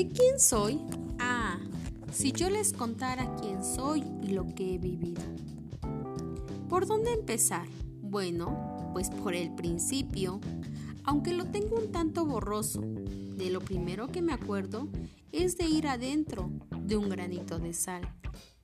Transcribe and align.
¿Qué 0.00 0.08
quién 0.08 0.40
soy? 0.40 0.80
Ah, 1.18 1.58
si 2.10 2.32
yo 2.32 2.48
les 2.48 2.72
contara 2.72 3.36
quién 3.36 3.62
soy 3.62 4.02
y 4.22 4.28
lo 4.28 4.46
que 4.46 4.74
he 4.74 4.78
vivido. 4.78 5.20
¿Por 6.70 6.86
dónde 6.86 7.12
empezar? 7.12 7.68
Bueno, 8.00 8.88
pues 8.94 9.10
por 9.10 9.34
el 9.34 9.54
principio, 9.54 10.40
aunque 11.04 11.34
lo 11.34 11.44
tengo 11.44 11.76
un 11.76 11.92
tanto 11.92 12.24
borroso. 12.24 12.80
De 12.80 13.50
lo 13.50 13.60
primero 13.60 14.06
que 14.06 14.22
me 14.22 14.32
acuerdo 14.32 14.88
es 15.32 15.58
de 15.58 15.66
ir 15.66 15.86
adentro 15.86 16.50
de 16.80 16.96
un 16.96 17.10
granito 17.10 17.58
de 17.58 17.74
sal, 17.74 18.00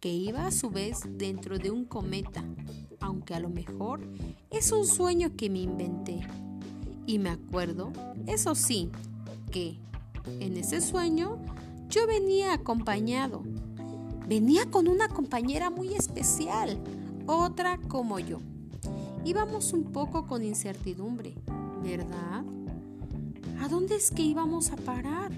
que 0.00 0.08
iba 0.08 0.46
a 0.46 0.52
su 0.52 0.70
vez 0.70 1.00
dentro 1.06 1.58
de 1.58 1.70
un 1.70 1.84
cometa, 1.84 2.44
aunque 2.98 3.34
a 3.34 3.40
lo 3.40 3.50
mejor 3.50 4.00
es 4.50 4.72
un 4.72 4.86
sueño 4.86 5.36
que 5.36 5.50
me 5.50 5.58
inventé. 5.58 6.26
Y 7.06 7.18
me 7.18 7.28
acuerdo, 7.28 7.92
eso 8.26 8.54
sí, 8.54 8.90
que 9.50 9.78
en 10.40 10.56
ese 10.56 10.80
sueño 10.80 11.38
yo 11.88 12.06
venía 12.06 12.52
acompañado. 12.52 13.42
Venía 14.28 14.66
con 14.70 14.88
una 14.88 15.08
compañera 15.08 15.70
muy 15.70 15.94
especial, 15.94 16.78
otra 17.26 17.78
como 17.88 18.18
yo. 18.18 18.40
Íbamos 19.24 19.72
un 19.72 19.84
poco 19.84 20.26
con 20.26 20.44
incertidumbre, 20.44 21.34
¿verdad? 21.82 22.44
¿A 23.60 23.68
dónde 23.68 23.96
es 23.96 24.10
que 24.10 24.22
íbamos 24.22 24.70
a 24.72 24.76
parar? 24.76 25.32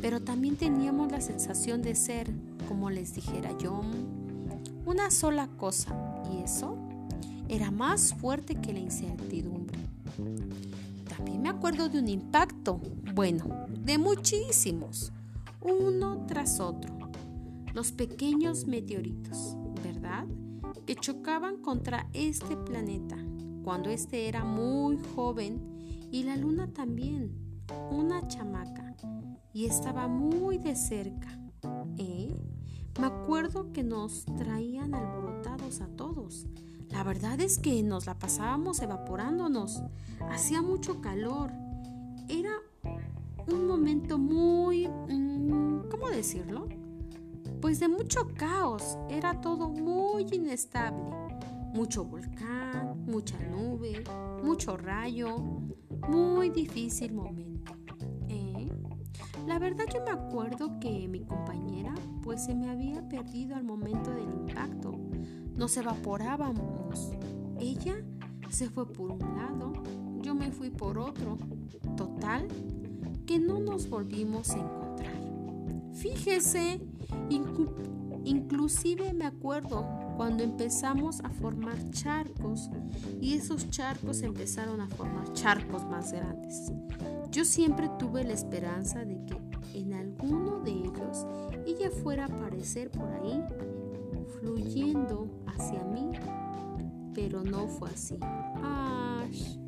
Pero 0.00 0.20
también 0.20 0.56
teníamos 0.56 1.10
la 1.10 1.20
sensación 1.20 1.82
de 1.82 1.94
ser, 1.94 2.30
como 2.68 2.90
les 2.90 3.14
dijera 3.14 3.56
yo, 3.58 3.80
una 4.86 5.10
sola 5.10 5.48
cosa. 5.56 5.94
Y 6.32 6.42
eso 6.42 6.76
era 7.48 7.70
más 7.70 8.14
fuerte 8.14 8.54
que 8.54 8.72
la 8.72 8.80
incertidumbre. 8.80 9.78
Me 11.44 11.50
acuerdo 11.50 11.90
de 11.90 11.98
un 11.98 12.08
impacto, 12.08 12.80
bueno, 13.14 13.66
de 13.68 13.98
muchísimos, 13.98 15.12
uno 15.60 16.24
tras 16.26 16.58
otro. 16.58 16.96
Los 17.74 17.92
pequeños 17.92 18.66
meteoritos, 18.66 19.54
¿verdad? 19.82 20.24
Que 20.86 20.94
chocaban 20.94 21.58
contra 21.58 22.08
este 22.14 22.56
planeta 22.56 23.18
cuando 23.62 23.90
este 23.90 24.26
era 24.26 24.42
muy 24.42 24.98
joven 25.14 26.08
y 26.10 26.22
la 26.22 26.34
luna 26.36 26.72
también, 26.72 27.36
una 27.90 28.26
chamaca, 28.26 28.96
y 29.52 29.66
estaba 29.66 30.08
muy 30.08 30.56
de 30.56 30.74
cerca. 30.74 31.28
¿Eh? 31.98 32.34
Me 32.98 33.06
acuerdo 33.06 33.70
que 33.70 33.82
nos 33.82 34.24
traían 34.38 34.94
alborotados 34.94 35.82
a 35.82 35.88
todos 35.88 36.46
la 36.94 37.02
verdad 37.02 37.40
es 37.40 37.58
que 37.58 37.82
nos 37.82 38.06
la 38.06 38.16
pasábamos 38.16 38.80
evaporándonos. 38.80 39.82
Hacía 40.30 40.62
mucho 40.62 41.00
calor. 41.00 41.50
Era 42.28 42.52
un 43.48 43.66
momento 43.66 44.16
muy... 44.16 44.86
Mm, 44.86 45.88
¿Cómo 45.90 46.08
decirlo? 46.08 46.68
Pues 47.60 47.80
de 47.80 47.88
mucho 47.88 48.28
caos. 48.36 48.96
Era 49.10 49.40
todo 49.40 49.68
muy 49.68 50.24
inestable. 50.30 51.10
Mucho 51.74 52.04
volcán, 52.04 53.04
mucha 53.06 53.40
nube, 53.40 54.04
mucho 54.44 54.76
rayo. 54.76 55.38
Muy 56.08 56.50
difícil 56.50 57.12
momento. 57.12 57.72
¿Eh? 58.28 58.68
La 59.48 59.58
verdad 59.58 59.86
yo 59.92 60.00
me 60.04 60.12
acuerdo 60.12 60.78
que 60.78 61.08
mi 61.08 61.24
compañera 61.24 61.92
pues 62.22 62.44
se 62.44 62.54
me 62.54 62.70
había 62.70 63.06
perdido 63.08 63.56
al 63.56 63.64
momento 63.64 64.12
del 64.12 64.30
impacto 64.30 65.04
nos 65.56 65.76
evaporábamos. 65.76 66.83
Ella 67.64 67.96
se 68.50 68.68
fue 68.68 68.86
por 68.86 69.10
un 69.10 69.20
lado, 69.20 69.72
yo 70.20 70.34
me 70.34 70.50
fui 70.50 70.68
por 70.68 70.98
otro. 70.98 71.38
Total, 71.96 72.46
que 73.24 73.38
no 73.38 73.58
nos 73.58 73.88
volvimos 73.88 74.50
a 74.50 74.58
encontrar. 74.58 75.16
Fíjese, 75.94 76.82
inclusive 78.24 79.14
me 79.14 79.24
acuerdo 79.24 79.88
cuando 80.18 80.44
empezamos 80.44 81.20
a 81.20 81.30
formar 81.30 81.78
charcos 81.88 82.68
y 83.22 83.32
esos 83.32 83.70
charcos 83.70 84.20
empezaron 84.20 84.82
a 84.82 84.88
formar 84.88 85.32
charcos 85.32 85.86
más 85.86 86.12
grandes. 86.12 86.70
Yo 87.30 87.46
siempre 87.46 87.88
tuve 87.98 88.24
la 88.24 88.34
esperanza 88.34 89.06
de 89.06 89.24
que 89.24 89.38
en 89.78 89.94
alguno 89.94 90.60
de 90.60 90.70
ellos 90.70 91.26
ella 91.66 91.90
fuera 92.02 92.24
a 92.24 92.26
aparecer 92.26 92.90
por 92.90 93.08
ahí 93.08 93.42
fluyendo 94.38 95.30
hacia 95.46 95.82
mí, 95.84 96.10
pero 97.14 97.42
no 97.42 97.68
fue 97.68 97.90
así. 97.90 98.18
¡Ay! 98.62 99.60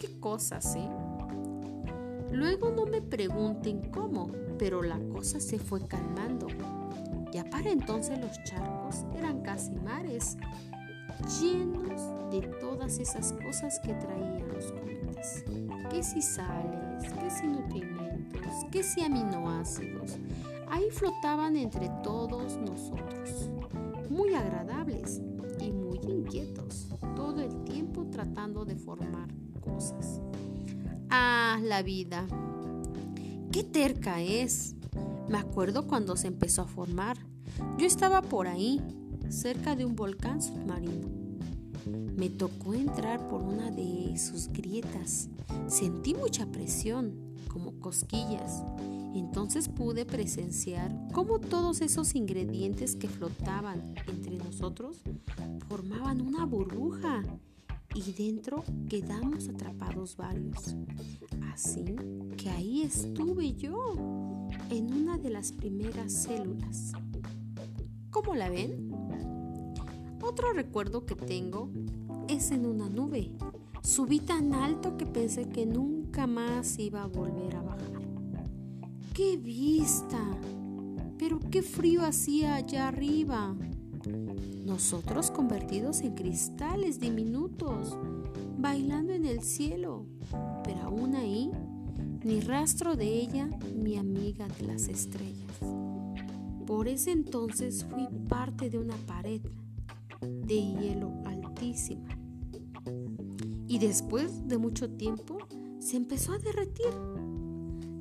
¡Qué 0.00 0.18
cosas, 0.20 0.76
eh! 0.76 0.88
Luego 2.30 2.70
no 2.70 2.86
me 2.86 3.02
pregunten 3.02 3.90
cómo, 3.90 4.30
pero 4.58 4.82
la 4.82 4.98
cosa 5.12 5.40
se 5.40 5.58
fue 5.58 5.86
calmando. 5.86 6.46
Ya 7.32 7.44
para 7.44 7.70
entonces 7.70 8.18
los 8.18 8.42
charcos 8.44 9.04
eran 9.16 9.42
casi 9.42 9.72
mares, 9.76 10.36
llenos 11.40 12.00
de 12.30 12.42
todas 12.60 12.98
esas 12.98 13.32
cosas 13.32 13.78
que 13.80 13.94
traían 13.94 14.48
los 14.48 14.72
cometas. 14.72 15.44
Que 15.90 16.02
si 16.02 16.22
sales, 16.22 17.12
que 17.12 17.30
si 17.30 17.46
nutrimentos, 17.46 18.64
que 18.70 18.82
si 18.82 19.02
aminoácidos. 19.02 20.18
Ahí 20.68 20.90
flotaban 20.90 21.56
entre 21.56 21.88
todos 22.02 22.56
nosotros 22.58 23.50
muy 24.10 24.34
agradables 24.34 25.20
inquietos, 26.24 26.88
todo 27.14 27.40
el 27.40 27.64
tiempo 27.64 28.06
tratando 28.10 28.64
de 28.64 28.76
formar 28.76 29.28
cosas. 29.60 30.20
Ah, 31.10 31.58
la 31.62 31.82
vida. 31.82 32.26
Qué 33.52 33.62
terca 33.62 34.22
es. 34.22 34.74
Me 35.28 35.38
acuerdo 35.38 35.86
cuando 35.86 36.16
se 36.16 36.28
empezó 36.28 36.62
a 36.62 36.66
formar. 36.66 37.18
Yo 37.78 37.86
estaba 37.86 38.22
por 38.22 38.48
ahí, 38.48 38.80
cerca 39.28 39.76
de 39.76 39.84
un 39.84 39.96
volcán 39.96 40.42
submarino. 40.42 41.08
Me 42.16 42.30
tocó 42.30 42.74
entrar 42.74 43.28
por 43.28 43.42
una 43.42 43.70
de 43.70 44.16
sus 44.18 44.48
grietas. 44.48 45.28
Sentí 45.68 46.14
mucha 46.14 46.46
presión, 46.46 47.12
como 47.48 47.72
cosquillas, 47.80 48.64
entonces 49.18 49.68
pude 49.68 50.04
presenciar 50.04 50.92
cómo 51.12 51.38
todos 51.38 51.80
esos 51.80 52.14
ingredientes 52.14 52.96
que 52.96 53.08
flotaban 53.08 53.94
entre 54.08 54.36
nosotros 54.38 55.02
formaban 55.68 56.20
una 56.20 56.44
burbuja 56.44 57.22
y 57.94 58.12
dentro 58.12 58.64
quedamos 58.88 59.48
atrapados 59.48 60.16
varios. 60.16 60.76
Así 61.52 61.84
que 62.36 62.50
ahí 62.50 62.82
estuve 62.82 63.54
yo, 63.54 63.94
en 64.70 64.92
una 64.92 65.18
de 65.18 65.30
las 65.30 65.52
primeras 65.52 66.12
células. 66.12 66.92
¿Cómo 68.10 68.34
la 68.34 68.48
ven? 68.48 68.90
Otro 70.22 70.52
recuerdo 70.52 71.06
que 71.06 71.14
tengo 71.14 71.70
es 72.28 72.50
en 72.50 72.66
una 72.66 72.88
nube. 72.88 73.30
Subí 73.82 74.18
tan 74.20 74.54
alto 74.54 74.96
que 74.96 75.06
pensé 75.06 75.48
que 75.48 75.66
nunca 75.66 76.26
más 76.26 76.78
iba 76.78 77.02
a 77.02 77.06
volver 77.06 77.56
a 77.56 77.62
bajar. 77.62 77.93
¡Qué 79.14 79.36
vista! 79.36 80.18
Pero 81.18 81.38
qué 81.38 81.62
frío 81.62 82.02
hacía 82.02 82.56
allá 82.56 82.88
arriba. 82.88 83.54
Nosotros 84.66 85.30
convertidos 85.30 86.00
en 86.00 86.16
cristales 86.16 86.98
diminutos, 86.98 87.96
bailando 88.58 89.12
en 89.12 89.24
el 89.24 89.42
cielo, 89.42 90.04
pero 90.64 90.80
aún 90.80 91.14
ahí, 91.14 91.52
ni 92.24 92.40
rastro 92.40 92.96
de 92.96 93.06
ella, 93.06 93.48
mi 93.76 93.96
amiga 93.96 94.48
de 94.48 94.66
las 94.66 94.88
estrellas. 94.88 95.60
Por 96.66 96.88
ese 96.88 97.12
entonces 97.12 97.84
fui 97.84 98.08
parte 98.28 98.68
de 98.68 98.78
una 98.78 98.96
pared 99.06 99.42
de 100.20 100.56
hielo 100.56 101.12
altísima. 101.24 102.18
Y 103.68 103.78
después 103.78 104.48
de 104.48 104.58
mucho 104.58 104.90
tiempo 104.90 105.38
se 105.78 105.98
empezó 105.98 106.32
a 106.32 106.38
derretir 106.38 106.92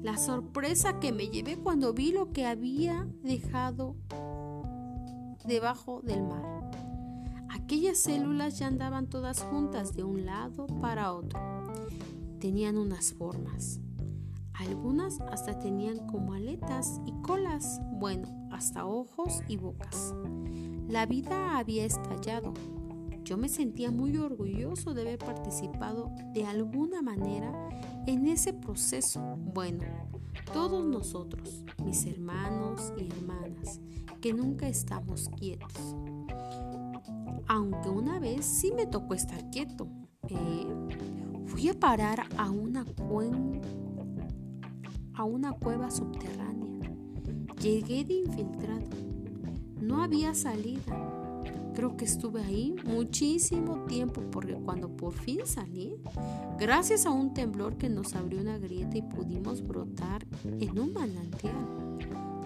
la 0.03 0.17
sorpresa 0.17 0.99
que 0.99 1.13
me 1.13 1.29
llevé 1.29 1.57
cuando 1.57 1.93
vi 1.93 2.11
lo 2.11 2.33
que 2.33 2.45
había 2.45 3.07
dejado 3.23 3.95
debajo 5.45 6.01
del 6.01 6.23
mar. 6.23 6.43
Aquellas 7.49 7.99
células 7.99 8.59
ya 8.59 8.67
andaban 8.67 9.07
todas 9.07 9.41
juntas 9.43 9.95
de 9.95 10.03
un 10.03 10.25
lado 10.25 10.67
para 10.81 11.13
otro. 11.13 11.39
Tenían 12.39 12.77
unas 12.77 13.13
formas. 13.13 13.79
Algunas 14.53 15.21
hasta 15.21 15.57
tenían 15.57 16.05
como 16.07 16.33
aletas 16.33 16.99
y 17.05 17.13
colas, 17.21 17.79
bueno, 17.93 18.27
hasta 18.51 18.85
ojos 18.85 19.41
y 19.47 19.55
bocas. 19.55 20.13
La 20.89 21.05
vida 21.05 21.57
había 21.57 21.85
estallado. 21.85 22.53
Yo 23.23 23.37
me 23.37 23.47
sentía 23.47 23.89
muy 23.89 24.17
orgulloso 24.17 24.93
de 24.93 25.01
haber 25.01 25.17
participado 25.17 26.11
de 26.33 26.45
alguna 26.45 27.01
manera 27.01 27.51
en 28.05 28.27
ese 28.27 28.53
proceso, 28.53 29.37
bueno, 29.37 29.83
todos 30.51 30.85
nosotros, 30.85 31.63
mis 31.83 32.05
hermanos 32.05 32.91
y 32.97 33.07
hermanas, 33.07 33.79
que 34.19 34.33
nunca 34.33 34.67
estamos 34.67 35.29
quietos. 35.37 35.95
Aunque 37.47 37.89
una 37.89 38.19
vez 38.19 38.45
sí 38.45 38.73
me 38.75 38.87
tocó 38.87 39.13
estar 39.13 39.49
quieto, 39.51 39.87
¿eh? 40.27 40.67
fui 41.45 41.69
a 41.69 41.79
parar 41.79 42.25
a 42.37 42.49
una, 42.49 42.85
a 45.13 45.23
una 45.23 45.53
cueva 45.53 45.91
subterránea. 45.91 46.91
Llegué 47.61 48.03
de 48.03 48.15
infiltrado. 48.15 48.89
No 49.79 50.03
había 50.03 50.33
salida. 50.33 51.22
Creo 51.75 51.97
que 51.97 52.05
estuve 52.05 52.41
ahí 52.41 52.75
muchísimo 52.85 53.85
tiempo 53.85 54.21
porque 54.31 54.53
cuando 54.53 54.89
por 54.89 55.13
fin 55.13 55.41
salí, 55.45 55.95
gracias 56.59 57.05
a 57.05 57.11
un 57.11 57.33
temblor 57.33 57.77
que 57.77 57.89
nos 57.89 58.15
abrió 58.15 58.41
una 58.41 58.57
grieta 58.57 58.97
y 58.97 59.01
pudimos 59.01 59.65
brotar 59.65 60.25
en 60.43 60.77
un 60.77 60.93
manantial, 60.93 61.97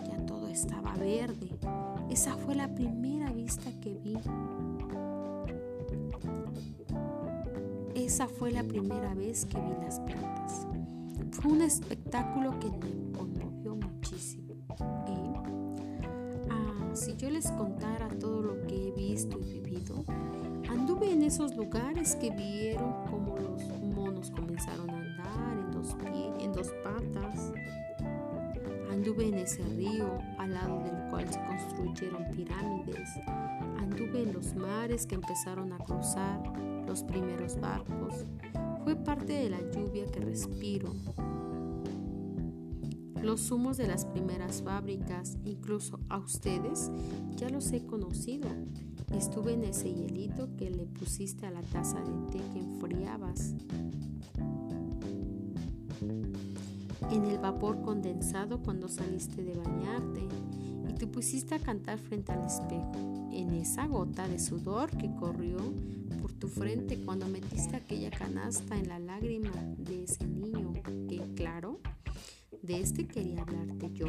ya 0.05 0.25
todo 0.25 0.47
estaba 0.47 0.95
verde. 0.95 1.49
Esa 2.09 2.35
fue 2.37 2.55
la 2.55 2.73
primera 2.73 3.31
vista 3.31 3.69
que 3.81 3.93
vi. 3.95 4.17
Esa 7.95 8.27
fue 8.27 8.51
la 8.51 8.63
primera 8.63 9.13
vez 9.13 9.45
que 9.45 9.57
vi 9.57 9.73
las 9.83 9.99
plantas. 9.99 10.67
Fue 11.31 11.51
un 11.51 11.61
espectáculo 11.61 12.57
que 12.59 12.69
me 12.69 12.97
si 16.97 17.15
yo 17.15 17.29
les 17.29 17.49
contara 17.51 18.07
todo 18.19 18.41
lo 18.41 18.67
que 18.67 18.87
he 18.87 18.91
visto 18.91 19.39
y 19.39 19.59
vivido, 19.59 20.03
anduve 20.67 21.11
en 21.11 21.21
esos 21.21 21.55
lugares 21.55 22.15
que 22.15 22.31
vieron 22.31 23.05
como 23.05 23.37
los 23.37 23.61
monos 23.95 24.31
comenzaron 24.31 24.89
a 24.89 24.97
andar 24.97 25.57
en 25.59 25.71
dos 25.71 25.95
pies, 25.95 26.33
en 26.39 26.53
dos 26.53 26.71
patas. 26.83 27.53
Anduve 28.91 29.27
en 29.27 29.35
ese 29.35 29.61
río 29.63 30.17
al 30.39 30.55
lado 30.55 30.81
del 30.83 31.09
cual 31.11 31.31
se 31.31 31.39
construyeron 31.45 32.25
pirámides. 32.35 33.09
Anduve 33.77 34.23
en 34.23 34.33
los 34.33 34.55
mares 34.55 35.05
que 35.05 35.15
empezaron 35.15 35.73
a 35.73 35.77
cruzar 35.77 36.41
los 36.87 37.03
primeros 37.03 37.59
barcos. 37.59 38.25
Fue 38.83 38.95
parte 38.95 39.33
de 39.33 39.49
la 39.51 39.61
lluvia 39.71 40.05
que 40.07 40.19
respiro. 40.21 40.91
Los 43.27 43.51
humos 43.51 43.75
de 43.75 43.87
las 43.87 44.05
primeras 44.05 44.61
fábricas, 44.61 45.37
incluso 45.43 45.99
a 46.07 46.17
ustedes, 46.17 46.89
ya 47.35 47.49
los 47.49 47.73
he 47.73 47.85
conocido. 47.85 48.47
Estuve 49.13 49.51
en 49.51 49.65
ese 49.65 49.93
hielito 49.93 50.55
que 50.55 50.69
le 50.69 50.85
pusiste 50.85 51.45
a 51.45 51.51
la 51.51 51.61
taza 51.61 51.99
de 51.99 52.31
té 52.31 52.37
que 52.53 52.59
enfriabas. 52.59 53.53
En 57.11 57.25
el 57.25 57.37
vapor 57.39 57.81
condensado 57.81 58.61
cuando 58.63 58.87
saliste 58.87 59.43
de 59.43 59.55
bañarte 59.55 60.25
y 60.89 60.93
te 60.93 61.05
pusiste 61.05 61.55
a 61.55 61.59
cantar 61.59 61.99
frente 61.99 62.31
al 62.31 62.45
espejo. 62.45 62.93
En 63.33 63.53
esa 63.55 63.87
gota 63.87 64.25
de 64.25 64.39
sudor 64.39 64.89
que 64.91 65.13
corrió 65.15 65.57
por 66.21 66.31
tu 66.31 66.47
frente 66.47 66.97
cuando 67.03 67.27
metiste 67.27 67.75
aquella 67.75 68.09
canasta 68.09 68.77
en 68.77 68.87
la 68.87 68.99
lágrima 68.99 69.51
de 69.77 70.05
ese 70.05 70.25
niño 70.25 70.66
de 72.67 72.81
este 72.81 73.07
quería 73.07 73.43
hablarte 73.43 73.89
yo. 73.93 74.07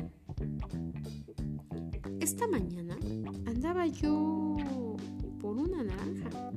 Esta 2.19 2.49
mañana 2.49 2.99
andaba 3.47 3.87
yo 3.87 4.97
por 5.41 5.57
una 5.57 5.85
naranja 5.85 6.51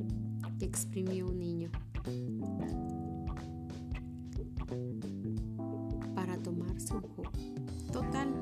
que 0.58 0.66
exprimió 0.66 1.28
un 1.28 1.38
niño 1.38 1.70
para 6.16 6.38
tomarse 6.38 6.92
un 6.96 7.02
jugo. 7.02 7.32
Total, 7.94 8.34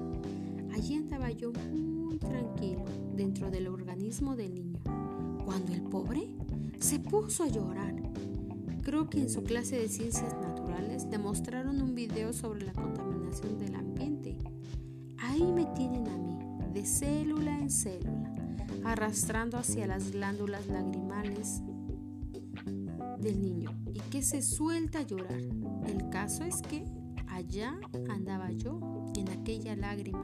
allí 0.74 0.96
andaba 0.96 1.30
yo 1.32 1.52
muy 1.52 2.18
tranquilo 2.18 2.86
dentro 3.14 3.52
del 3.52 3.68
organismo 3.68 4.38
del 4.38 4.56
niño, 4.56 4.80
cuando 5.44 5.74
el 5.74 5.82
pobre 5.82 6.30
se 6.80 7.00
puso 7.00 7.44
a 7.44 7.48
llorar. 7.48 7.94
Creo 8.84 9.10
que 9.10 9.20
en 9.20 9.30
su 9.30 9.44
clase 9.44 9.78
de 9.78 9.90
ciencias 9.90 10.34
naturales 10.40 10.59
demostraron 11.10 11.82
un 11.82 11.96
video 11.96 12.34
sobre 12.34 12.64
la 12.64 12.74
contaminación 12.74 13.58
del 13.58 13.76
ambiente. 13.76 14.38
Ahí 15.18 15.44
me 15.44 15.66
tienen 15.76 16.08
a 16.08 16.18
mí, 16.18 16.38
de 16.74 16.86
célula 16.86 17.58
en 17.58 17.70
célula, 17.70 18.36
arrastrando 18.84 19.58
hacia 19.58 19.88
las 19.88 20.12
glándulas 20.12 20.68
lagrimales 20.68 21.62
del 23.20 23.42
niño 23.42 23.72
y 23.94 24.00
que 24.12 24.22
se 24.22 24.42
suelta 24.42 25.00
a 25.00 25.04
llorar. 25.04 25.42
El 25.88 26.10
caso 26.10 26.44
es 26.44 26.62
que 26.62 26.86
allá 27.28 27.80
andaba 28.10 28.52
yo 28.52 28.80
en 29.16 29.30
aquella 29.30 29.76
lágrima 29.76 30.24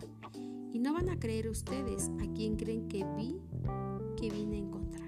y 0.72 0.80
no 0.80 0.94
van 0.94 1.10
a 1.10 1.20
creer 1.20 1.50
ustedes 1.50 2.12
a 2.22 2.34
quién 2.34 2.56
creen 2.56 2.88
que 2.88 3.06
vi 3.18 3.38
que 4.18 4.30
vine 4.30 4.58
a 4.58 4.60
encontrar 4.60 5.06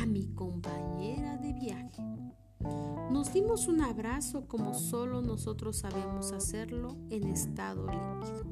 a 0.00 0.06
mi 0.06 0.26
compañera 0.34 1.36
de 1.38 1.52
viaje. 1.52 1.73
Nos 3.24 3.32
dimos 3.32 3.68
un 3.68 3.80
abrazo 3.80 4.46
como 4.46 4.74
solo 4.74 5.22
nosotros 5.22 5.78
sabemos 5.78 6.32
hacerlo 6.32 6.98
en 7.08 7.28
estado 7.28 7.86
líquido. 7.86 8.44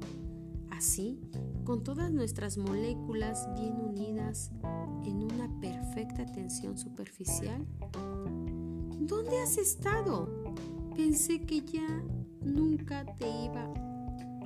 Así, 0.71 1.21
con 1.65 1.85
todas 1.85 2.11
nuestras 2.11 2.57
moléculas 2.57 3.51
bien 3.55 3.75
unidas 3.75 4.51
en 5.05 5.25
una 5.25 5.61
perfecta 5.61 6.25
tensión 6.25 6.79
superficial. 6.79 7.67
¿Dónde 8.99 9.43
has 9.43 9.59
estado? 9.59 10.27
Pensé 10.97 11.45
que 11.45 11.61
ya 11.61 12.03
nunca 12.41 13.05
te 13.19 13.29
iba 13.29 13.71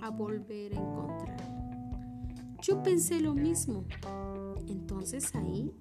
a 0.03 0.11
volver 0.11 0.75
a 0.75 0.81
encontrar. 0.81 2.57
Yo 2.63 2.83
pensé 2.83 3.21
lo 3.21 3.33
mismo. 3.33 3.85
Entonces 4.67 5.33
ahí 5.37 5.73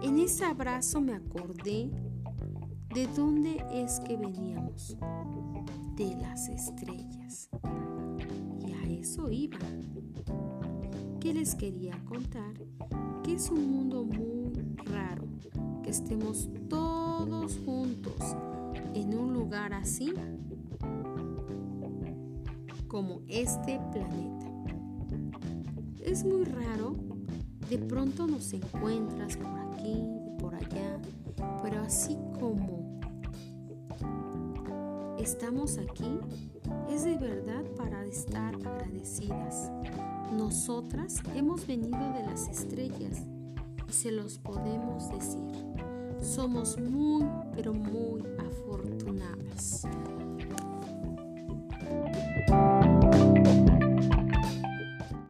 en 0.00 0.18
ese 0.18 0.46
abrazo 0.46 1.02
me 1.02 1.12
acordé 1.12 1.90
de 2.94 3.06
dónde 3.16 3.64
es 3.72 4.00
que 4.00 4.16
veníamos, 4.16 4.96
de 5.96 6.16
las 6.16 6.48
estrellas. 6.48 7.48
Y 8.66 8.72
a 8.72 9.00
eso 9.00 9.30
iba. 9.30 9.58
¿Qué 11.20 11.32
les 11.32 11.54
quería 11.54 12.02
contar? 12.04 12.54
Que 13.22 13.34
es 13.34 13.50
un 13.50 13.70
mundo 13.70 14.04
muy 14.04 14.52
raro, 14.86 15.24
que 15.82 15.90
estemos 15.90 16.48
todos 16.68 17.58
juntos 17.64 18.36
en 18.94 19.16
un 19.16 19.34
lugar 19.34 19.72
así 19.72 20.12
como 22.88 23.20
este 23.28 23.78
planeta. 23.92 24.46
Es 26.04 26.24
muy 26.24 26.44
raro, 26.44 26.96
de 27.68 27.78
pronto 27.78 28.26
nos 28.26 28.52
encuentras 28.52 29.36
por 29.36 29.58
aquí 29.60 30.02
por 30.40 30.54
allá, 30.54 30.98
pero 31.62 31.82
así 31.82 32.16
como 32.38 32.79
estamos 35.20 35.78
aquí, 35.78 36.18
es 36.88 37.04
de 37.04 37.16
verdad 37.16 37.64
para 37.76 38.04
estar 38.06 38.54
agradecidas. 38.54 39.70
Nosotras 40.32 41.16
hemos 41.34 41.66
venido 41.66 42.12
de 42.12 42.22
las 42.22 42.48
estrellas 42.48 43.26
y 43.88 43.92
se 43.92 44.12
los 44.12 44.38
podemos 44.38 45.10
decir. 45.10 45.52
Somos 46.20 46.78
muy, 46.78 47.24
pero 47.54 47.72
muy 47.74 48.22
afortunadas. 48.38 49.86